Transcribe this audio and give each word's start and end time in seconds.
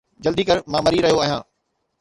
جلدي 0.27 0.43
ڪر، 0.49 0.57
مان 0.71 0.83
مري 0.87 1.05
رهيو 1.07 1.23
آهيان 1.27 1.41